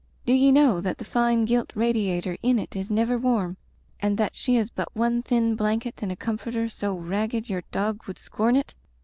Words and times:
Do 0.25 0.33
ye 0.33 0.51
know 0.51 0.81
that 0.81 0.97
the 0.97 1.05
fine 1.05 1.45
gilt 1.45 1.71
radiator 1.75 2.35
in 2.41 2.57
it 2.57 2.75
is 2.75 2.89
never 2.89 3.19
warm 3.19 3.57
and 3.99 4.17
that 4.17 4.35
she 4.35 4.55
has 4.55 4.71
but 4.71 4.95
one 4.95 5.21
thin 5.21 5.55
blanket 5.55 6.01
and 6.01 6.11
a 6.11 6.15
com 6.15 6.39
forter 6.39 6.69
so 6.71 6.95
ragged 6.97 7.47
your 7.49 7.61
dog 7.71 8.07
would 8.07 8.17
scorn 8.17 8.55
it? 8.55 8.73